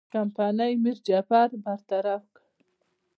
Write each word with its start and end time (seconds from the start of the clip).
کمپنۍ 0.13 0.71
میرجعفر 0.83 1.47
برطرف 1.63 2.23
کړ. 2.35 2.37